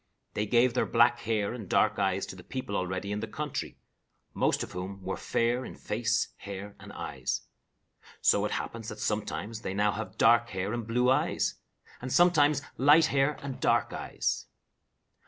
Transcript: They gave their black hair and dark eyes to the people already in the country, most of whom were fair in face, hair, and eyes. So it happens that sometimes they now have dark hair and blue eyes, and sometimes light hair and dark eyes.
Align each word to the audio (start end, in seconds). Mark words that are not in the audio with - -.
They 0.33 0.47
gave 0.47 0.73
their 0.73 0.87
black 0.87 1.19
hair 1.19 1.53
and 1.53 1.69
dark 1.69 1.99
eyes 1.99 2.25
to 2.25 2.35
the 2.35 2.43
people 2.43 2.75
already 2.75 3.11
in 3.11 3.19
the 3.19 3.27
country, 3.27 3.77
most 4.33 4.63
of 4.63 4.71
whom 4.71 5.03
were 5.03 5.15
fair 5.15 5.63
in 5.63 5.75
face, 5.75 6.29
hair, 6.37 6.75
and 6.79 6.91
eyes. 6.93 7.41
So 8.19 8.43
it 8.45 8.53
happens 8.53 8.87
that 8.89 8.97
sometimes 8.97 9.61
they 9.61 9.75
now 9.75 9.91
have 9.91 10.17
dark 10.17 10.49
hair 10.49 10.73
and 10.73 10.87
blue 10.87 11.11
eyes, 11.11 11.53
and 12.01 12.11
sometimes 12.11 12.63
light 12.77 13.05
hair 13.13 13.37
and 13.43 13.59
dark 13.59 13.93
eyes. 13.93 14.47